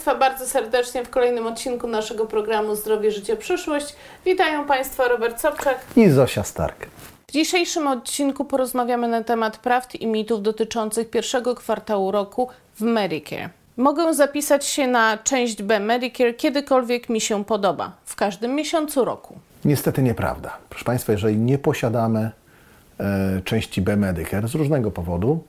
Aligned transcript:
Państwa 0.00 0.18
bardzo 0.18 0.46
serdecznie 0.46 1.04
w 1.04 1.10
kolejnym 1.10 1.46
odcinku 1.46 1.88
naszego 1.88 2.26
programu 2.26 2.74
Zdrowie, 2.74 3.10
Życie, 3.10 3.36
Przyszłość. 3.36 3.96
Witają 4.24 4.64
Państwa 4.64 5.08
Robert 5.08 5.40
Sobczak 5.40 5.78
i 5.96 6.10
Zosia 6.10 6.42
Stark. 6.42 6.86
W 7.28 7.32
dzisiejszym 7.32 7.86
odcinku 7.86 8.44
porozmawiamy 8.44 9.08
na 9.08 9.24
temat 9.24 9.56
prawd 9.56 9.94
i 9.94 10.06
mitów 10.06 10.42
dotyczących 10.42 11.10
pierwszego 11.10 11.54
kwartału 11.54 12.10
roku 12.10 12.48
w 12.74 12.80
Medicare. 12.80 13.50
Mogę 13.76 14.14
zapisać 14.14 14.66
się 14.66 14.86
na 14.86 15.18
część 15.18 15.62
B 15.62 15.80
Medicare 15.80 16.34
kiedykolwiek 16.34 17.08
mi 17.08 17.20
się 17.20 17.44
podoba, 17.44 17.92
w 18.04 18.16
każdym 18.16 18.54
miesiącu 18.54 19.04
roku. 19.04 19.38
Niestety 19.64 20.02
nieprawda. 20.02 20.56
Proszę 20.68 20.84
Państwa, 20.84 21.12
jeżeli 21.12 21.36
nie 21.36 21.58
posiadamy 21.58 22.30
e, 23.00 23.40
części 23.44 23.82
B 23.82 23.96
Medicare 23.96 24.48
z 24.48 24.54
różnego 24.54 24.90
powodu, 24.90 25.44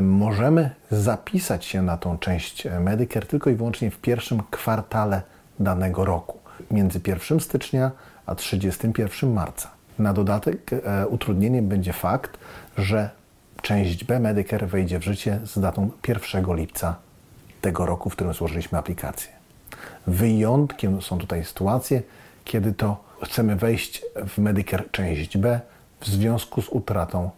możemy 0.00 0.70
zapisać 0.90 1.64
się 1.64 1.82
na 1.82 1.96
tą 1.96 2.18
część 2.18 2.68
Medicare 2.80 3.26
tylko 3.26 3.50
i 3.50 3.54
wyłącznie 3.54 3.90
w 3.90 3.98
pierwszym 3.98 4.42
kwartale 4.50 5.22
danego 5.60 6.04
roku, 6.04 6.38
między 6.70 7.00
1 7.06 7.40
stycznia 7.40 7.90
a 8.26 8.34
31 8.34 9.32
marca. 9.32 9.70
Na 9.98 10.12
dodatek 10.12 10.72
e, 10.72 11.06
utrudnieniem 11.06 11.68
będzie 11.68 11.92
fakt, 11.92 12.38
że 12.78 13.10
część 13.62 14.04
B 14.04 14.20
Medicare 14.20 14.66
wejdzie 14.66 14.98
w 14.98 15.04
życie 15.04 15.40
z 15.44 15.60
datą 15.60 15.90
1 16.08 16.56
lipca 16.56 16.96
tego 17.60 17.86
roku, 17.86 18.10
w 18.10 18.12
którym 18.12 18.34
złożyliśmy 18.34 18.78
aplikację. 18.78 19.32
Wyjątkiem 20.06 21.02
są 21.02 21.18
tutaj 21.18 21.44
sytuacje, 21.44 22.02
kiedy 22.44 22.72
to 22.72 23.04
chcemy 23.22 23.56
wejść 23.56 24.02
w 24.26 24.38
Medicare 24.38 24.84
część 24.92 25.38
B 25.38 25.60
w 26.00 26.06
związku 26.06 26.62
z 26.62 26.68
utratą 26.68 27.30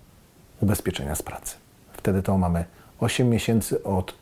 ubezpieczenia 0.60 1.14
z 1.14 1.22
pracy. 1.22 1.59
Wtedy 2.00 2.22
to 2.22 2.38
mamy 2.38 2.64
8 3.00 3.30
miesięcy 3.30 3.82
od 3.82 4.14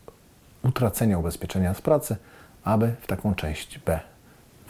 utracenia 0.63 1.19
ubezpieczenia 1.19 1.73
z 1.73 1.81
pracy, 1.81 2.15
aby 2.63 2.95
w 3.01 3.07
taką 3.07 3.35
część 3.35 3.79
B 3.79 3.99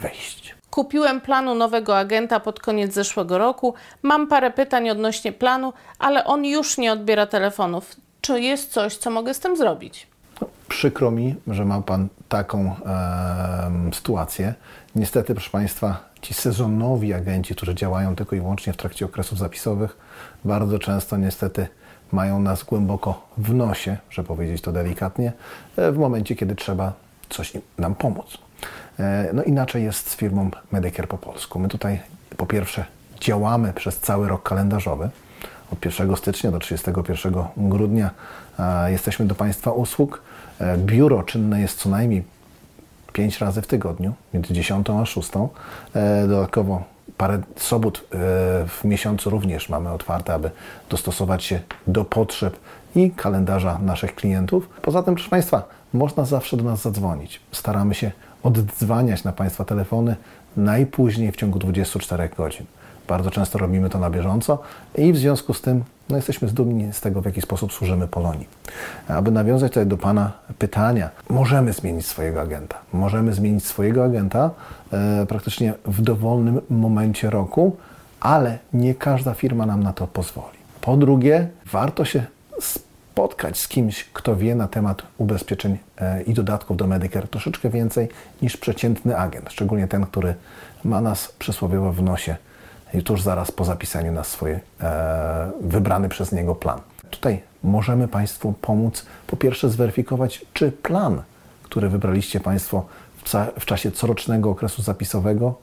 wejść. 0.00 0.54
Kupiłem 0.70 1.20
planu 1.20 1.54
nowego 1.54 1.98
agenta 1.98 2.40
pod 2.40 2.60
koniec 2.60 2.94
zeszłego 2.94 3.38
roku. 3.38 3.74
Mam 4.02 4.26
parę 4.26 4.50
pytań 4.50 4.90
odnośnie 4.90 5.32
planu, 5.32 5.72
ale 5.98 6.24
on 6.24 6.44
już 6.44 6.78
nie 6.78 6.92
odbiera 6.92 7.26
telefonów. 7.26 7.96
Czy 8.20 8.40
jest 8.40 8.72
coś, 8.72 8.96
co 8.96 9.10
mogę 9.10 9.34
z 9.34 9.40
tym 9.40 9.56
zrobić? 9.56 10.06
No, 10.40 10.48
przykro 10.68 11.10
mi, 11.10 11.34
że 11.46 11.64
ma 11.64 11.82
Pan 11.82 12.08
taką 12.28 12.76
e, 12.86 13.70
sytuację. 13.92 14.54
Niestety, 14.94 15.34
proszę 15.34 15.50
Państwa, 15.50 16.10
ci 16.22 16.34
sezonowi 16.34 17.14
agenci, 17.14 17.54
którzy 17.54 17.74
działają 17.74 18.16
tylko 18.16 18.36
i 18.36 18.40
wyłącznie 18.40 18.72
w 18.72 18.76
trakcie 18.76 19.04
okresów 19.04 19.38
zapisowych, 19.38 19.96
bardzo 20.44 20.78
często 20.78 21.16
niestety 21.16 21.68
mają 22.12 22.40
nas 22.40 22.64
głęboko 22.64 23.26
w 23.38 23.54
nosie, 23.54 23.96
żeby 24.10 24.28
powiedzieć 24.28 24.62
to 24.62 24.72
delikatnie, 24.72 25.32
e, 25.76 25.92
w 25.92 25.98
momencie, 25.98 26.36
kiedy 26.36 26.54
trzeba 26.54 26.92
coś 27.28 27.52
nam 27.78 27.94
pomóc. 27.94 28.38
E, 28.98 29.30
no 29.32 29.42
inaczej 29.42 29.84
jest 29.84 30.10
z 30.10 30.16
firmą 30.16 30.50
Medicare 30.72 31.06
po 31.06 31.18
polsku. 31.18 31.58
My 31.58 31.68
tutaj 31.68 32.00
po 32.36 32.46
pierwsze 32.46 32.84
działamy 33.20 33.72
przez 33.72 33.98
cały 33.98 34.28
rok 34.28 34.42
kalendarzowy. 34.42 35.10
Od 35.72 35.84
1 35.84 36.16
stycznia 36.16 36.50
do 36.50 36.58
31 36.58 37.34
grudnia 37.56 38.10
jesteśmy 38.86 39.26
do 39.26 39.34
Państwa 39.34 39.72
usług. 39.72 40.22
E, 40.60 40.78
biuro 40.78 41.22
czynne 41.22 41.60
jest 41.60 41.78
co 41.78 41.88
najmniej 41.88 42.24
5 43.12 43.38
razy 43.38 43.62
w 43.62 43.66
tygodniu, 43.66 44.12
między 44.34 44.54
10 44.54 44.90
a 44.90 45.06
6. 45.06 45.30
E, 45.94 46.28
dodatkowo 46.28 46.82
parę 47.20 47.38
sobot 47.56 48.04
w 48.68 48.80
miesiącu 48.84 49.30
również 49.30 49.68
mamy 49.68 49.90
otwarte, 49.90 50.34
aby 50.34 50.50
dostosować 50.90 51.44
się 51.44 51.60
do 51.86 52.04
potrzeb 52.04 52.56
i 52.94 53.10
kalendarza 53.10 53.78
naszych 53.78 54.14
klientów. 54.14 54.68
Poza 54.82 55.02
tym, 55.02 55.14
proszę 55.14 55.30
Państwa, 55.30 55.68
można 55.92 56.24
zawsze 56.24 56.56
do 56.56 56.64
nas 56.64 56.82
zadzwonić. 56.82 57.40
Staramy 57.52 57.94
się 57.94 58.12
oddzwaniać 58.42 59.24
na 59.24 59.32
Państwa 59.32 59.64
telefony 59.64 60.16
najpóźniej 60.56 61.32
w 61.32 61.36
ciągu 61.36 61.58
24 61.58 62.28
godzin. 62.36 62.66
Bardzo 63.10 63.30
często 63.30 63.58
robimy 63.58 63.90
to 63.90 63.98
na 63.98 64.10
bieżąco 64.10 64.58
i 64.94 65.12
w 65.12 65.16
związku 65.16 65.54
z 65.54 65.60
tym 65.60 65.84
no, 66.08 66.16
jesteśmy 66.16 66.48
zdumni 66.48 66.92
z 66.92 67.00
tego, 67.00 67.22
w 67.22 67.24
jaki 67.24 67.40
sposób 67.40 67.72
służymy 67.72 68.08
Polonii. 68.08 68.48
Aby 69.08 69.30
nawiązać 69.30 69.70
tutaj 69.72 69.86
do 69.86 69.96
Pana 69.96 70.32
pytania, 70.58 71.10
możemy 71.28 71.72
zmienić 71.72 72.06
swojego 72.06 72.40
agenta. 72.40 72.78
Możemy 72.92 73.32
zmienić 73.32 73.66
swojego 73.66 74.04
agenta 74.04 74.50
e, 74.92 75.26
praktycznie 75.26 75.74
w 75.86 76.02
dowolnym 76.02 76.60
momencie 76.70 77.30
roku, 77.30 77.76
ale 78.20 78.58
nie 78.72 78.94
każda 78.94 79.34
firma 79.34 79.66
nam 79.66 79.82
na 79.82 79.92
to 79.92 80.06
pozwoli. 80.06 80.58
Po 80.80 80.96
drugie, 80.96 81.48
warto 81.72 82.04
się 82.04 82.26
spotkać 82.60 83.58
z 83.58 83.68
kimś, 83.68 84.04
kto 84.12 84.36
wie 84.36 84.54
na 84.54 84.68
temat 84.68 85.02
ubezpieczeń 85.18 85.78
e, 85.98 86.22
i 86.22 86.34
dodatków 86.34 86.76
do 86.76 86.86
Medicare 86.86 87.28
troszeczkę 87.28 87.70
więcej 87.70 88.08
niż 88.42 88.56
przeciętny 88.56 89.18
agent, 89.18 89.52
szczególnie 89.52 89.88
ten, 89.88 90.06
który 90.06 90.34
ma 90.84 91.00
nas 91.00 91.34
przysłowiowo 91.38 91.92
w 91.92 92.02
nosie 92.02 92.36
tuż 93.04 93.22
zaraz 93.22 93.52
po 93.52 93.64
zapisaniu 93.64 94.12
na 94.12 94.24
swój 94.24 94.50
e, 94.50 94.60
wybrany 95.60 96.08
przez 96.08 96.32
niego 96.32 96.54
plan. 96.54 96.80
Tutaj 97.10 97.40
możemy 97.62 98.08
Państwu 98.08 98.52
pomóc 98.52 99.06
po 99.26 99.36
pierwsze 99.36 99.70
zweryfikować, 99.70 100.46
czy 100.54 100.72
plan, 100.72 101.22
który 101.62 101.88
wybraliście 101.88 102.40
Państwo 102.40 102.86
w, 103.16 103.34
w 103.60 103.64
czasie 103.64 103.90
corocznego 103.90 104.50
okresu 104.50 104.82
zapisowego 104.82 105.54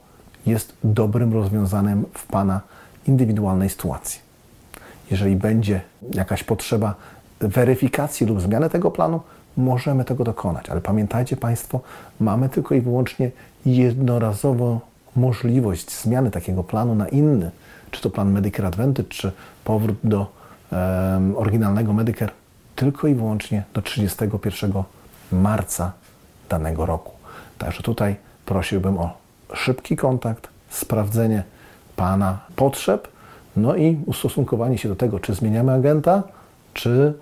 jest 0.46 0.72
dobrym 0.84 1.32
rozwiązaniem 1.32 2.04
w 2.14 2.26
Pana 2.26 2.60
indywidualnej 3.06 3.70
sytuacji. 3.70 4.20
Jeżeli 5.10 5.36
będzie 5.36 5.80
jakaś 6.14 6.44
potrzeba 6.44 6.94
weryfikacji 7.40 8.26
lub 8.26 8.40
zmiany 8.40 8.70
tego 8.70 8.90
planu, 8.90 9.20
możemy 9.56 10.04
tego 10.04 10.24
dokonać. 10.24 10.70
Ale 10.70 10.80
pamiętajcie 10.80 11.36
Państwo, 11.36 11.80
mamy 12.20 12.48
tylko 12.48 12.74
i 12.74 12.80
wyłącznie 12.80 13.30
jednorazowo 13.66 14.80
możliwość 15.18 15.90
zmiany 16.02 16.30
takiego 16.30 16.64
planu 16.64 16.94
na 16.94 17.08
inny, 17.08 17.50
czy 17.90 18.02
to 18.02 18.10
plan 18.10 18.32
Medicare 18.32 18.66
Advantage, 18.66 19.08
czy 19.08 19.32
powrót 19.64 19.96
do 20.04 20.26
oryginalnego 21.36 21.92
Medicare, 21.92 22.30
tylko 22.76 23.08
i 23.08 23.14
wyłącznie 23.14 23.64
do 23.74 23.82
31 23.82 24.72
marca 25.32 25.92
danego 26.48 26.86
roku. 26.86 27.12
Także 27.58 27.82
tutaj 27.82 28.16
prosiłbym 28.46 28.98
o 28.98 29.16
szybki 29.54 29.96
kontakt, 29.96 30.48
sprawdzenie 30.70 31.42
Pana 31.96 32.38
potrzeb, 32.56 33.08
no 33.56 33.76
i 33.76 33.98
ustosunkowanie 34.06 34.78
się 34.78 34.88
do 34.88 34.96
tego, 34.96 35.20
czy 35.20 35.34
zmieniamy 35.34 35.72
agenta, 35.72 36.22
czy 36.74 37.14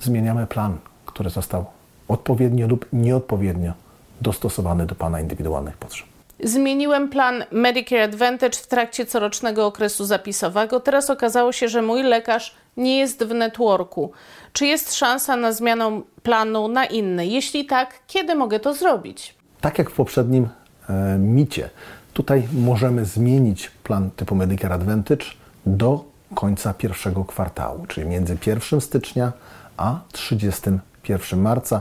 zmieniamy 0.00 0.46
plan, 0.46 0.76
który 1.06 1.30
został 1.30 1.64
odpowiednio 2.08 2.68
lub 2.68 2.86
nieodpowiednio 2.92 3.72
dostosowany 4.20 4.86
do 4.86 4.94
Pana 4.94 5.20
indywidualnych 5.20 5.76
potrzeb. 5.76 6.11
Zmieniłem 6.44 7.08
plan 7.08 7.44
Medicare 7.52 8.02
Advantage 8.02 8.58
w 8.58 8.66
trakcie 8.66 9.06
corocznego 9.06 9.66
okresu 9.66 10.04
zapisowego. 10.04 10.80
Teraz 10.80 11.10
okazało 11.10 11.52
się, 11.52 11.68
że 11.68 11.82
mój 11.82 12.02
lekarz 12.02 12.54
nie 12.76 12.98
jest 12.98 13.24
w 13.24 13.34
networku. 13.34 14.12
Czy 14.52 14.66
jest 14.66 14.94
szansa 14.94 15.36
na 15.36 15.52
zmianę 15.52 16.02
planu 16.22 16.68
na 16.68 16.84
inny? 16.84 17.26
Jeśli 17.26 17.66
tak, 17.66 18.00
kiedy 18.06 18.34
mogę 18.34 18.60
to 18.60 18.74
zrobić? 18.74 19.34
Tak 19.60 19.78
jak 19.78 19.90
w 19.90 19.94
poprzednim 19.94 20.48
e, 20.88 21.18
micie, 21.18 21.70
tutaj 22.12 22.48
możemy 22.52 23.04
zmienić 23.04 23.70
plan 23.70 24.10
typu 24.10 24.34
Medicare 24.34 24.72
Advantage 24.72 25.24
do 25.66 26.04
końca 26.34 26.74
pierwszego 26.74 27.24
kwartału, 27.24 27.86
czyli 27.86 28.06
między 28.06 28.36
1 28.46 28.80
stycznia 28.80 29.32
a 29.76 30.00
31 30.12 31.40
marca 31.40 31.80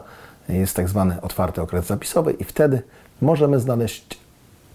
jest 0.50 0.76
tak 0.76 0.90
zwany 0.90 1.22
otwarty 1.22 1.62
okres 1.62 1.86
zapisowy 1.86 2.32
i 2.32 2.44
wtedy 2.44 2.82
możemy 3.22 3.60
znaleźć 3.60 4.21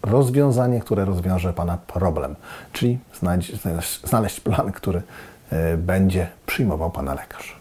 rozwiązanie, 0.02 0.80
które 0.80 1.04
rozwiąże 1.04 1.52
Pana 1.52 1.78
problem, 1.86 2.36
czyli 2.72 2.98
znaleźć, 3.14 3.52
znaleźć 4.04 4.40
plan, 4.40 4.72
który 4.72 5.02
e, 5.50 5.76
będzie 5.76 6.28
przyjmował 6.46 6.90
Pana 6.90 7.14
lekarz. 7.14 7.56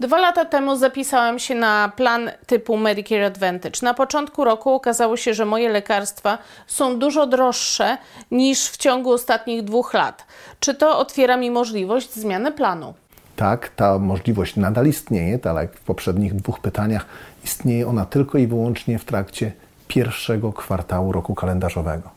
Dwa 0.00 0.18
lata 0.18 0.44
temu 0.44 0.76
zapisałem 0.76 1.38
się 1.38 1.54
na 1.54 1.92
plan 1.96 2.30
typu 2.46 2.76
Medicare 2.76 3.24
Advantage. 3.26 3.80
Na 3.82 3.94
początku 3.94 4.44
roku 4.44 4.70
okazało 4.70 5.16
się, 5.16 5.34
że 5.34 5.44
moje 5.44 5.68
lekarstwa 5.68 6.38
są 6.66 6.98
dużo 6.98 7.26
droższe 7.26 7.98
niż 8.30 8.68
w 8.68 8.76
ciągu 8.76 9.12
ostatnich 9.12 9.62
dwóch 9.64 9.94
lat. 9.94 10.24
Czy 10.60 10.74
to 10.74 10.98
otwiera 10.98 11.36
mi 11.36 11.50
możliwość 11.50 12.12
zmiany 12.12 12.52
planu? 12.52 12.94
Tak, 13.36 13.68
ta 13.68 13.98
możliwość 13.98 14.56
nadal 14.56 14.86
istnieje, 14.86 15.38
tak 15.38 15.56
jak 15.56 15.76
w 15.76 15.80
poprzednich 15.80 16.34
dwóch 16.34 16.60
pytaniach, 16.60 17.06
istnieje 17.44 17.88
ona 17.88 18.04
tylko 18.04 18.38
i 18.38 18.46
wyłącznie 18.46 18.98
w 18.98 19.04
trakcie 19.04 19.52
pierwszego 19.88 20.52
kwartału 20.52 21.12
roku 21.12 21.34
kalendarzowego. 21.34 22.10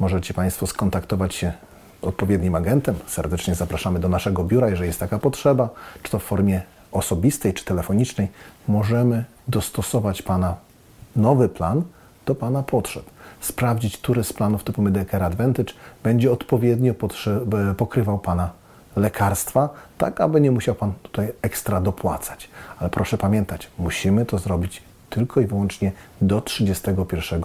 Możecie 0.00 0.34
Państwo 0.34 0.66
skontaktować 0.66 1.34
się 1.34 1.52
odpowiednim 2.02 2.54
agentem. 2.54 2.94
Serdecznie 3.06 3.54
zapraszamy 3.54 4.00
do 4.00 4.08
naszego 4.08 4.44
biura, 4.44 4.68
jeżeli 4.68 4.86
jest 4.86 5.00
taka 5.00 5.18
potrzeba, 5.18 5.68
czy 6.02 6.10
to 6.10 6.18
w 6.18 6.22
formie 6.22 6.62
osobistej, 6.92 7.54
czy 7.54 7.64
telefonicznej. 7.64 8.28
Możemy 8.68 9.24
dostosować 9.48 10.22
Pana 10.22 10.56
nowy 11.16 11.48
plan 11.48 11.82
do 12.26 12.34
Pana 12.34 12.62
potrzeb. 12.62 13.04
Sprawdzić, 13.40 13.98
który 13.98 14.24
z 14.24 14.32
planów 14.32 14.64
typu 14.64 14.82
Medicare 14.82 15.22
Advantage 15.22 15.72
będzie 16.02 16.32
odpowiednio 16.32 16.94
pokrywał 17.76 18.18
Pana 18.18 18.50
lekarstwa, 18.96 19.68
tak 19.98 20.20
aby 20.20 20.40
nie 20.40 20.50
musiał 20.50 20.74
Pan 20.74 20.92
tutaj 21.02 21.32
ekstra 21.42 21.80
dopłacać. 21.80 22.48
Ale 22.78 22.90
proszę 22.90 23.18
pamiętać, 23.18 23.70
musimy 23.78 24.26
to 24.26 24.38
zrobić 24.38 24.82
tylko 25.14 25.40
i 25.40 25.46
wyłącznie 25.46 25.92
do 26.20 26.40
31 26.40 27.42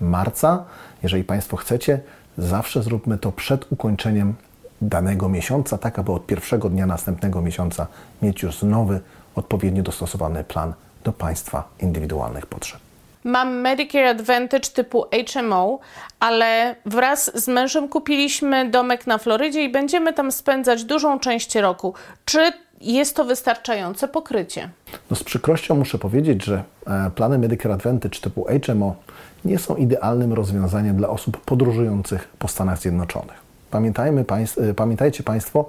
marca. 0.00 0.64
Jeżeli 1.02 1.24
Państwo 1.24 1.56
chcecie, 1.56 2.00
zawsze 2.38 2.82
zróbmy 2.82 3.18
to 3.18 3.32
przed 3.32 3.72
ukończeniem 3.72 4.34
danego 4.82 5.28
miesiąca, 5.28 5.78
tak 5.78 5.98
aby 5.98 6.12
od 6.12 6.26
pierwszego 6.26 6.68
dnia 6.68 6.86
następnego 6.86 7.42
miesiąca 7.42 7.86
mieć 8.22 8.42
już 8.42 8.62
nowy, 8.62 9.00
odpowiednio 9.34 9.82
dostosowany 9.82 10.44
plan 10.44 10.72
do 11.04 11.12
Państwa 11.12 11.68
indywidualnych 11.80 12.46
potrzeb. 12.46 12.80
Mam 13.24 13.54
Medicare 13.54 14.08
Advantage 14.08 14.70
typu 14.70 15.04
HMO, 15.32 15.78
ale 16.20 16.76
wraz 16.86 17.42
z 17.42 17.48
mężem 17.48 17.88
kupiliśmy 17.88 18.70
domek 18.70 19.06
na 19.06 19.18
Florydzie 19.18 19.64
i 19.64 19.68
będziemy 19.68 20.12
tam 20.12 20.32
spędzać 20.32 20.84
dużą 20.84 21.18
część 21.18 21.54
roku. 21.54 21.94
Czy 22.24 22.52
jest 22.80 23.16
to 23.16 23.24
wystarczające 23.24 24.08
pokrycie? 24.08 24.70
No 25.10 25.16
z 25.16 25.24
przykrością 25.24 25.74
muszę 25.74 25.98
powiedzieć, 25.98 26.44
że 26.44 26.62
e, 26.86 27.10
plany 27.10 27.38
Medicare 27.38 27.72
Advantage 27.72 28.20
typu 28.20 28.46
HMO 28.66 28.96
nie 29.44 29.58
są 29.58 29.76
idealnym 29.76 30.32
rozwiązaniem 30.32 30.96
dla 30.96 31.08
osób 31.08 31.40
podróżujących 31.40 32.28
po 32.38 32.48
Stanach 32.48 32.78
Zjednoczonych. 32.78 33.46
Pamiętajmy, 33.70 34.24
e, 34.56 34.74
pamiętajcie 34.74 35.22
Państwo, 35.22 35.68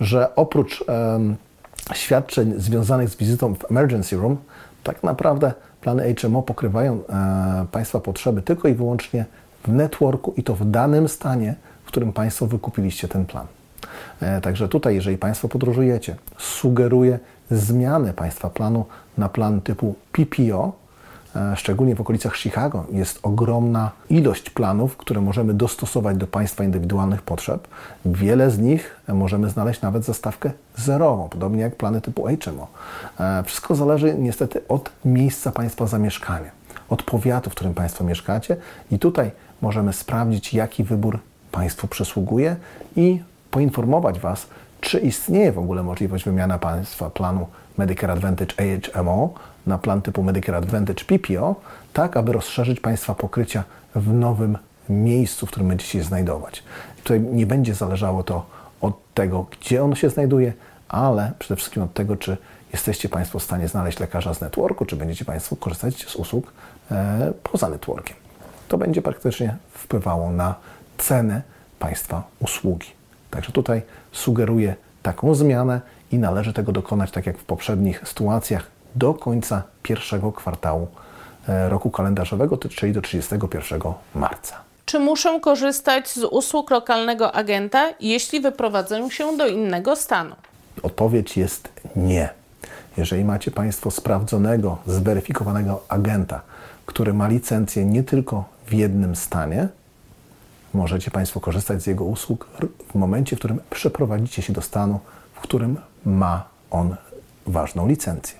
że 0.00 0.34
oprócz 0.34 0.84
um, 0.88 1.36
świadczeń 1.94 2.54
związanych 2.56 3.08
z 3.08 3.16
wizytą 3.16 3.54
w 3.54 3.70
emergency 3.70 4.16
room, 4.16 4.36
tak 4.82 5.02
naprawdę 5.02 5.52
plany 5.80 6.14
HMO 6.14 6.42
pokrywają 6.42 7.00
e, 7.08 7.66
Państwa 7.72 8.00
potrzeby 8.00 8.42
tylko 8.42 8.68
i 8.68 8.74
wyłącznie 8.74 9.24
w 9.64 9.72
networku 9.72 10.34
i 10.36 10.42
to 10.42 10.54
w 10.54 10.70
danym 10.70 11.08
stanie, 11.08 11.54
w 11.84 11.88
którym 11.88 12.12
Państwo 12.12 12.46
wykupiliście 12.46 13.08
ten 13.08 13.26
plan. 13.26 13.46
E, 14.20 14.40
także 14.40 14.68
tutaj, 14.68 14.94
jeżeli 14.94 15.18
Państwo 15.18 15.48
podróżujecie, 15.48 16.16
sugeruję 16.38 17.18
zmianę 17.50 18.12
Państwa 18.12 18.50
planu 18.50 18.84
na 19.18 19.28
plan 19.28 19.60
typu 19.60 19.94
PPO, 20.12 20.72
E, 21.36 21.56
szczególnie 21.56 21.94
w 21.94 22.00
okolicach 22.00 22.36
Chicago, 22.36 22.84
jest 22.92 23.18
ogromna 23.22 23.90
ilość 24.10 24.50
planów, 24.50 24.96
które 24.96 25.20
możemy 25.20 25.54
dostosować 25.54 26.16
do 26.16 26.26
Państwa 26.26 26.64
indywidualnych 26.64 27.22
potrzeb. 27.22 27.68
Wiele 28.04 28.50
z 28.50 28.58
nich 28.58 29.00
możemy 29.08 29.50
znaleźć 29.50 29.80
nawet 29.80 30.04
za 30.04 30.14
stawkę 30.14 30.50
zerową, 30.76 31.28
podobnie 31.28 31.62
jak 31.62 31.76
plany 31.76 32.00
typu 32.00 32.26
HMO. 32.44 32.68
E, 33.20 33.42
wszystko 33.42 33.74
zależy 33.74 34.14
niestety 34.14 34.68
od 34.68 34.90
miejsca 35.04 35.52
Państwa 35.52 35.86
zamieszkania, 35.86 36.50
od 36.88 37.02
powiatu, 37.02 37.50
w 37.50 37.54
którym 37.54 37.74
Państwo 37.74 38.04
mieszkacie 38.04 38.56
i 38.90 38.98
tutaj 38.98 39.30
możemy 39.62 39.92
sprawdzić, 39.92 40.54
jaki 40.54 40.84
wybór 40.84 41.18
Państwu 41.52 41.88
przysługuje 41.88 42.56
i 42.96 43.20
poinformować 43.56 44.20
Was, 44.20 44.46
czy 44.80 44.98
istnieje 44.98 45.52
w 45.52 45.58
ogóle 45.58 45.82
możliwość 45.82 46.24
wymiany 46.24 46.58
Państwa 46.58 47.10
planu 47.10 47.46
Medicare 47.78 48.12
Advantage 48.12 48.54
AHMO 48.94 49.34
na 49.66 49.78
plan 49.78 50.02
typu 50.02 50.22
Medicare 50.22 50.58
Advantage 50.58 51.04
PPO, 51.04 51.54
tak 51.92 52.16
aby 52.16 52.32
rozszerzyć 52.32 52.80
Państwa 52.80 53.14
pokrycia 53.14 53.64
w 53.94 54.12
nowym 54.12 54.58
miejscu, 54.88 55.46
w 55.46 55.50
którym 55.50 55.68
będziecie 55.68 55.92
się 55.92 56.02
znajdować. 56.02 56.62
Tutaj 56.96 57.20
nie 57.20 57.46
będzie 57.46 57.74
zależało 57.74 58.22
to 58.22 58.46
od 58.80 59.14
tego, 59.14 59.46
gdzie 59.50 59.84
ono 59.84 59.94
się 59.94 60.10
znajduje, 60.10 60.52
ale 60.88 61.32
przede 61.38 61.56
wszystkim 61.56 61.82
od 61.82 61.94
tego, 61.94 62.16
czy 62.16 62.36
jesteście 62.72 63.08
Państwo 63.08 63.38
w 63.38 63.42
stanie 63.42 63.68
znaleźć 63.68 64.00
lekarza 64.00 64.34
z 64.34 64.40
networku, 64.40 64.86
czy 64.86 64.96
będziecie 64.96 65.24
Państwo 65.24 65.56
korzystać 65.56 66.06
z 66.08 66.16
usług 66.16 66.52
e, 66.90 67.32
poza 67.42 67.68
networkiem. 67.68 68.16
To 68.68 68.78
będzie 68.78 69.02
praktycznie 69.02 69.56
wpływało 69.72 70.32
na 70.32 70.54
cenę 70.98 71.42
Państwa 71.78 72.22
usługi. 72.40 72.95
Także 73.30 73.52
tutaj 73.52 73.82
sugeruję 74.12 74.74
taką 75.02 75.34
zmianę 75.34 75.80
i 76.12 76.18
należy 76.18 76.52
tego 76.52 76.72
dokonać, 76.72 77.10
tak 77.10 77.26
jak 77.26 77.38
w 77.38 77.44
poprzednich 77.44 78.02
sytuacjach, 78.08 78.70
do 78.94 79.14
końca 79.14 79.62
pierwszego 79.82 80.32
kwartału 80.32 80.88
e, 81.48 81.68
roku 81.68 81.90
kalendarzowego, 81.90 82.58
czyli 82.58 82.92
do 82.92 83.02
31 83.02 83.80
marca. 84.14 84.56
Czy 84.84 84.98
muszę 84.98 85.40
korzystać 85.40 86.08
z 86.08 86.24
usług 86.24 86.70
lokalnego 86.70 87.32
agenta, 87.32 87.92
jeśli 88.00 88.40
wyprowadzę 88.40 89.10
się 89.10 89.36
do 89.36 89.46
innego 89.46 89.96
stanu? 89.96 90.34
Odpowiedź 90.82 91.36
jest 91.36 91.68
nie. 91.96 92.28
Jeżeli 92.96 93.24
macie 93.24 93.50
Państwo 93.50 93.90
sprawdzonego, 93.90 94.78
zweryfikowanego 94.86 95.82
agenta, 95.88 96.40
który 96.86 97.14
ma 97.14 97.28
licencję 97.28 97.84
nie 97.84 98.02
tylko 98.02 98.44
w 98.66 98.72
jednym 98.72 99.16
stanie, 99.16 99.68
możecie 100.76 101.10
Państwo 101.10 101.40
korzystać 101.40 101.82
z 101.82 101.86
jego 101.86 102.04
usług 102.04 102.48
w 102.92 102.94
momencie, 102.94 103.36
w 103.36 103.38
którym 103.38 103.60
przeprowadzicie 103.70 104.42
się 104.42 104.52
do 104.52 104.62
stanu, 104.62 105.00
w 105.34 105.40
którym 105.40 105.76
ma 106.04 106.44
on 106.70 106.96
ważną 107.46 107.88
licencję. 107.88 108.38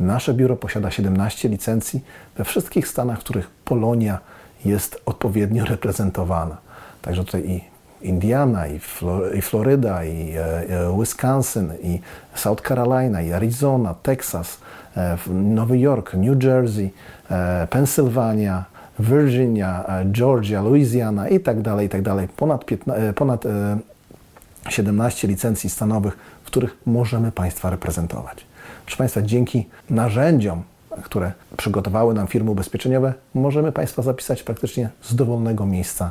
Nasze 0.00 0.34
biuro 0.34 0.56
posiada 0.56 0.90
17 0.90 1.48
licencji 1.48 2.04
we 2.36 2.44
wszystkich 2.44 2.88
stanach, 2.88 3.18
w 3.18 3.20
których 3.20 3.50
Polonia 3.64 4.18
jest 4.64 5.02
odpowiednio 5.06 5.64
reprezentowana. 5.64 6.56
Także 7.02 7.24
tutaj 7.24 7.50
i 7.50 7.64
Indiana, 8.02 8.66
i, 8.66 8.78
Flor 8.78 9.36
i 9.36 9.42
Floryda, 9.42 10.04
i 10.04 10.32
e, 10.36 10.42
e, 10.42 10.98
Wisconsin, 11.00 11.72
i 11.82 12.00
South 12.34 12.62
Carolina, 12.68 13.22
i 13.22 13.32
Arizona, 13.32 13.94
Texas, 14.02 14.58
e, 14.96 15.16
Nowy 15.30 15.78
Jork, 15.78 16.14
New 16.14 16.44
Jersey, 16.44 16.90
e, 17.30 17.66
Pensylwania, 17.70 18.64
Virginia, 18.98 19.84
e, 19.88 20.04
Georgia, 20.04 20.62
Louisiana 20.62 21.28
i 21.28 21.40
tak 21.40 21.62
dalej, 21.62 21.86
i 21.86 21.88
tak. 21.88 22.02
Ponad, 22.36 22.64
15, 22.64 23.08
e, 23.08 23.12
ponad 23.12 23.44
17 24.68 25.28
licencji 25.28 25.70
stanowych, 25.70 26.18
w 26.42 26.46
których 26.46 26.76
możemy 26.86 27.32
Państwa 27.32 27.70
reprezentować. 27.70 28.46
Proszę 28.84 28.96
Państwa, 28.98 29.22
dzięki 29.22 29.66
narzędziom, 29.90 30.62
które 31.02 31.32
przygotowały 31.56 32.14
nam 32.14 32.26
firmy 32.26 32.50
ubezpieczeniowe, 32.50 33.14
możemy 33.34 33.72
Państwa 33.72 34.02
zapisać 34.02 34.42
praktycznie 34.42 34.88
z 35.02 35.14
dowolnego 35.14 35.66
miejsca 35.66 36.10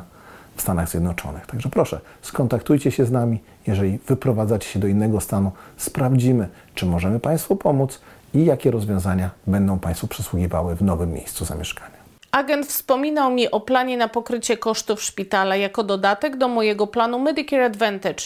w 0.56 0.62
Stanach 0.62 0.88
Zjednoczonych. 0.88 1.46
Także 1.46 1.68
proszę, 1.68 2.00
skontaktujcie 2.22 2.90
się 2.90 3.06
z 3.06 3.10
nami. 3.10 3.40
Jeżeli 3.66 3.98
wyprowadzacie 4.06 4.68
się 4.68 4.78
do 4.78 4.86
innego 4.86 5.20
stanu, 5.20 5.52
sprawdzimy, 5.76 6.48
czy 6.74 6.86
możemy 6.86 7.20
Państwu 7.20 7.56
pomóc 7.56 8.00
i 8.34 8.44
jakie 8.44 8.70
rozwiązania 8.70 9.30
będą 9.46 9.78
Państwu 9.78 10.06
przysługiwały 10.06 10.76
w 10.76 10.82
nowym 10.82 11.12
miejscu 11.12 11.44
zamieszkania. 11.44 11.95
Agent 12.36 12.66
wspominał 12.66 13.30
mi 13.30 13.50
o 13.50 13.60
planie 13.60 13.96
na 13.96 14.08
pokrycie 14.08 14.56
kosztów 14.56 15.02
szpitala 15.02 15.56
jako 15.56 15.84
dodatek 15.84 16.36
do 16.36 16.48
mojego 16.48 16.86
planu 16.86 17.18
Medicare 17.18 17.64
Advantage. 17.64 18.24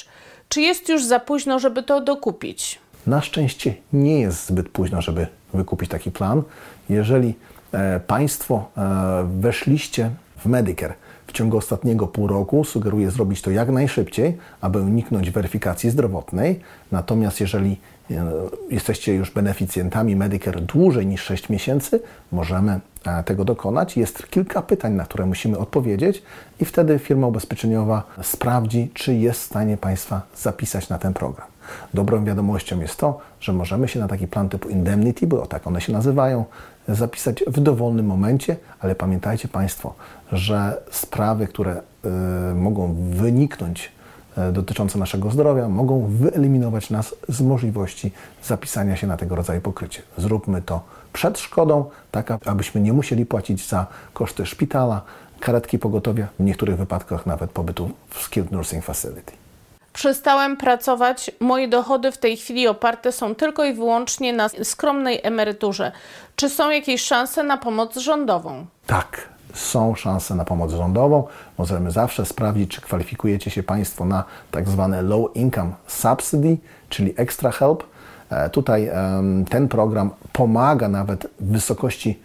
Czy 0.49 0.61
jest 0.61 0.89
już 0.89 1.05
za 1.05 1.21
późno, 1.21 1.59
żeby 1.59 1.83
to 1.83 2.01
dokupić? 2.01 2.79
Na 3.07 3.21
szczęście 3.21 3.75
nie 3.93 4.21
jest 4.21 4.47
zbyt 4.47 4.69
późno, 4.69 5.03
żeby 5.03 5.27
wykupić 5.55 5.91
taki 5.91 6.11
plan. 6.11 6.43
Jeżeli 6.89 7.35
e, 7.73 8.01
Państwo 8.01 8.71
e, 8.77 9.29
weszliście 9.41 10.11
w 10.39 10.47
Medicare 10.47 10.95
w 11.31 11.33
ciągu 11.33 11.57
ostatniego 11.57 12.07
pół 12.07 12.27
roku, 12.27 12.65
sugeruję 12.65 13.11
zrobić 13.11 13.43
to 13.43 13.51
jak 13.51 13.69
najszybciej, 13.69 14.37
aby 14.61 14.81
uniknąć 14.81 15.31
weryfikacji 15.31 15.91
zdrowotnej. 15.91 16.61
Natomiast 16.93 17.41
jeżeli 17.41 17.81
e, 18.11 18.33
jesteście 18.71 19.15
już 19.15 19.31
beneficjentami 19.31 20.17
Medicare 20.17 20.61
dłużej 20.61 21.07
niż 21.07 21.23
6 21.23 21.49
miesięcy, 21.49 22.01
możemy 22.33 22.81
e, 23.07 23.23
tego 23.23 23.45
dokonać. 23.45 23.97
Jest 23.97 24.29
kilka 24.31 24.63
pytań, 24.63 24.93
na 24.93 25.05
które 25.05 25.27
musimy 25.27 25.59
odpowiedzieć 25.59 26.23
i 26.61 26.65
wtedy 26.65 26.99
firma 26.99 27.27
ubezpieczeniowa 27.27 28.03
sprawdzi, 28.23 28.91
czy 28.95 29.15
jest 29.15 29.41
w 29.41 29.45
stanie 29.45 29.77
Państwa 29.77 30.23
zapisać 30.37 30.89
na 30.89 30.99
ten 30.99 31.15
program. 31.15 31.47
Dobrą 31.95 32.25
wiadomością 32.25 32.81
jest 32.81 32.97
to, 32.97 33.19
że 33.41 33.53
możemy 33.53 33.89
się 33.89 34.01
na 34.01 34.09
taki 34.09 34.29
plan 34.29 34.49
typu 34.49 34.69
indemnity, 34.69 35.27
bo 35.27 35.47
tak 35.47 35.67
one 35.67 35.81
się 35.81 35.93
nazywają, 35.93 36.45
zapisać 36.89 37.45
w 37.47 37.61
dowolnym 37.61 38.07
momencie, 38.07 38.57
ale 38.81 38.95
pamiętajcie 38.95 39.49
Państwo, 39.49 39.95
że 40.33 40.83
sprawy, 41.21 41.47
które 41.47 41.83
y, 42.51 42.55
mogą 42.55 42.95
wyniknąć 43.11 43.93
y, 44.49 44.53
dotyczące 44.53 44.99
naszego 44.99 45.31
zdrowia, 45.31 45.69
mogą 45.69 46.07
wyeliminować 46.07 46.91
nas 46.91 47.15
z 47.29 47.41
możliwości 47.41 48.13
zapisania 48.43 48.97
się 48.97 49.07
na 49.07 49.17
tego 49.17 49.35
rodzaju 49.35 49.61
pokrycie. 49.61 50.03
Zróbmy 50.19 50.63
to 50.63 50.81
przed 51.13 51.39
szkodą, 51.39 51.85
tak 52.11 52.33
abyśmy 52.47 52.81
nie 52.81 52.93
musieli 52.93 53.27
płacić 53.27 53.69
za 53.69 53.87
koszty 54.13 54.47
szpitala, 54.47 55.03
karetki 55.41 55.79
pogotowia, 55.79 56.27
w 56.39 56.43
niektórych 56.43 56.77
wypadkach 56.77 57.27
nawet 57.27 57.51
pobytu 57.51 57.91
w 58.11 58.23
Skilled 58.23 58.53
Nursing 58.53 58.85
Facility. 58.85 59.33
Przestałem 59.93 60.57
pracować, 60.57 61.31
moje 61.41 61.69
dochody 61.69 62.13
w 62.13 62.19
tej 62.19 62.37
chwili 62.37 62.69
oparte 62.69 63.13
są 63.13 63.35
tylko 63.35 63.65
i 63.65 63.75
wyłącznie 63.75 64.33
na 64.33 64.49
skromnej 64.49 65.21
emeryturze. 65.23 65.93
Czy 66.37 66.49
są 66.51 66.71
jakieś 66.71 67.03
szanse 67.03 67.43
na 67.43 67.57
pomoc 67.57 67.97
rządową? 67.97 68.67
Tak, 68.87 69.29
są 69.55 69.95
szanse 69.95 70.35
na 70.35 70.45
pomoc 70.45 70.73
rządową. 70.73 71.25
Możemy 71.59 71.91
zawsze 71.91 72.27
sprawdzić, 72.27 72.71
czy 72.71 72.81
kwalifikujecie 72.81 73.51
się 73.51 73.63
Państwo 73.63 74.05
na 74.05 74.25
tak 74.51 74.69
zwane 74.69 75.03
Low 75.03 75.37
Income 75.37 75.73
Subsidy, 75.87 76.57
czyli 76.89 77.15
Extra 77.17 77.51
Help. 77.51 77.85
E, 78.31 78.51
tutaj 78.51 78.91
ten 79.51 79.69
program 79.69 80.11
pomaga 80.33 80.89
nawet 80.89 81.27
w 81.41 81.53
wysokości 81.53 82.19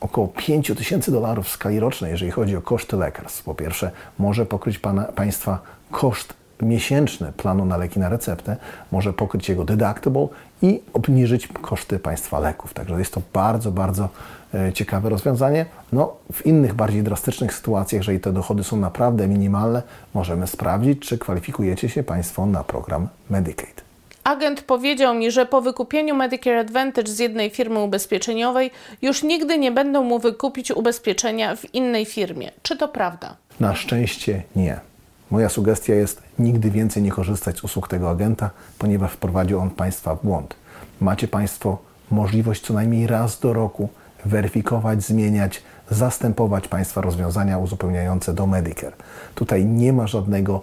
około 0.00 0.28
5 0.28 0.72
tysięcy 0.76 1.12
dolarów 1.12 1.46
w 1.46 1.50
skali 1.50 1.80
rocznej, 1.80 2.10
jeżeli 2.10 2.30
chodzi 2.30 2.56
o 2.56 2.62
koszty 2.62 2.96
lekarstw. 2.96 3.44
Po 3.44 3.54
pierwsze, 3.54 3.90
może 4.18 4.46
pokryć 4.46 4.78
pana, 4.78 5.02
Państwa 5.04 5.58
koszt 5.90 6.34
miesięczny 6.62 7.32
planu 7.32 7.64
na 7.64 7.76
leki 7.76 8.00
na 8.00 8.08
receptę 8.08 8.56
może 8.92 9.12
pokryć 9.12 9.48
jego 9.48 9.64
deductible 9.64 10.28
i 10.62 10.80
obniżyć 10.92 11.48
koszty 11.48 11.98
państwa 11.98 12.40
leków. 12.40 12.74
Także 12.74 12.98
jest 12.98 13.14
to 13.14 13.22
bardzo, 13.32 13.72
bardzo 13.72 14.08
e, 14.54 14.72
ciekawe 14.72 15.08
rozwiązanie. 15.08 15.66
No, 15.92 16.16
w 16.32 16.46
innych, 16.46 16.74
bardziej 16.74 17.02
drastycznych 17.02 17.54
sytuacjach, 17.54 18.00
jeżeli 18.00 18.20
te 18.20 18.32
dochody 18.32 18.64
są 18.64 18.76
naprawdę 18.76 19.28
minimalne, 19.28 19.82
możemy 20.14 20.46
sprawdzić, 20.46 20.98
czy 21.00 21.18
kwalifikujecie 21.18 21.88
się 21.88 22.02
Państwo 22.02 22.46
na 22.46 22.64
program 22.64 23.08
Medicaid. 23.30 23.88
Agent 24.24 24.62
powiedział 24.62 25.14
mi, 25.14 25.30
że 25.30 25.46
po 25.46 25.60
wykupieniu 25.60 26.14
Medicare 26.14 26.58
Advantage 26.58 27.12
z 27.12 27.18
jednej 27.18 27.50
firmy 27.50 27.78
ubezpieczeniowej 27.80 28.70
już 29.02 29.22
nigdy 29.22 29.58
nie 29.58 29.72
będą 29.72 30.04
mu 30.04 30.18
wykupić 30.18 30.70
ubezpieczenia 30.70 31.56
w 31.56 31.74
innej 31.74 32.04
firmie. 32.04 32.50
Czy 32.62 32.76
to 32.76 32.88
prawda? 32.88 33.36
Na 33.60 33.74
szczęście 33.74 34.42
nie. 34.56 34.80
Moja 35.30 35.48
sugestia 35.48 35.94
jest 35.94 36.22
nigdy 36.38 36.70
więcej 36.70 37.02
nie 37.02 37.10
korzystać 37.10 37.58
z 37.58 37.64
usług 37.64 37.88
tego 37.88 38.10
agenta, 38.10 38.50
ponieważ 38.78 39.12
wprowadził 39.12 39.60
on 39.60 39.70
Państwa 39.70 40.14
w 40.14 40.24
błąd. 40.24 40.54
Macie 41.00 41.28
Państwo 41.28 41.78
możliwość 42.10 42.66
co 42.66 42.74
najmniej 42.74 43.06
raz 43.06 43.40
do 43.40 43.52
roku 43.52 43.88
weryfikować, 44.24 45.02
zmieniać, 45.02 45.62
zastępować 45.90 46.68
Państwa 46.68 47.00
rozwiązania 47.00 47.58
uzupełniające 47.58 48.34
do 48.34 48.46
Medicare. 48.46 48.92
Tutaj 49.34 49.64
nie 49.64 49.92
ma 49.92 50.06
żadnego 50.06 50.62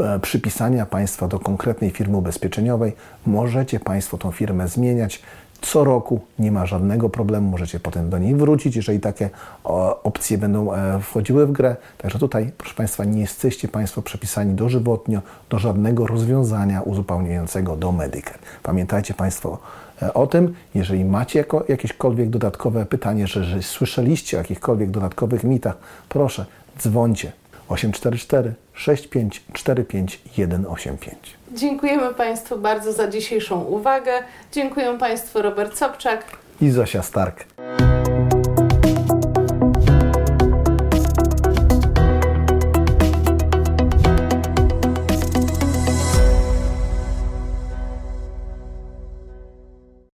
e, 0.00 0.18
przypisania 0.20 0.86
Państwa 0.86 1.28
do 1.28 1.38
konkretnej 1.38 1.90
firmy 1.90 2.16
ubezpieczeniowej. 2.16 2.92
Możecie 3.26 3.80
Państwo 3.80 4.18
tą 4.18 4.30
firmę 4.30 4.68
zmieniać 4.68 5.22
co 5.60 5.84
roku, 5.84 6.20
nie 6.38 6.52
ma 6.52 6.66
żadnego 6.66 7.08
problemu, 7.08 7.50
możecie 7.50 7.80
potem 7.80 8.10
do 8.10 8.18
niej 8.18 8.34
wrócić, 8.34 8.76
jeżeli 8.76 9.00
takie 9.00 9.30
o, 9.64 10.02
opcje 10.02 10.38
będą 10.38 10.74
e, 10.74 11.00
wchodziły 11.00 11.46
w 11.46 11.52
grę. 11.52 11.76
Także 11.98 12.18
tutaj, 12.18 12.52
proszę 12.58 12.74
Państwa, 12.74 13.04
nie 13.04 13.20
jesteście 13.20 13.68
Państwo 13.68 14.02
przepisani 14.02 14.54
dożywotnio 14.54 15.20
do 15.50 15.58
żadnego 15.58 16.06
rozwiązania 16.06 16.82
uzupełniającego 16.82 17.76
do 17.76 17.92
Medicare. 17.92 18.38
Pamiętajcie 18.62 19.14
Państwo 19.14 19.58
e, 20.02 20.14
o 20.14 20.26
tym, 20.26 20.54
jeżeli 20.74 21.04
macie 21.04 21.38
jako, 21.38 21.64
jakiekolwiek 21.68 22.30
dodatkowe 22.30 22.86
pytanie, 22.86 23.26
że, 23.26 23.44
że 23.44 23.62
słyszeliście 23.62 24.36
o 24.36 24.40
jakichkolwiek 24.40 24.90
dodatkowych 24.90 25.44
mitach, 25.44 25.76
proszę, 26.08 26.46
dzwońcie 26.78 27.32
844 27.68 28.54
6545 28.80 30.20
185. 30.34 31.36
Dziękujemy 31.52 32.14
Państwu 32.14 32.58
bardzo 32.58 32.92
za 32.92 33.08
dzisiejszą 33.08 33.60
uwagę. 33.60 34.12
Dziękuję 34.52 34.98
Państwu 34.98 35.42
Robert 35.42 35.78
Sobczak. 35.78 36.24
I 36.60 36.70
Zosia 36.70 37.02
Stark. 37.02 37.44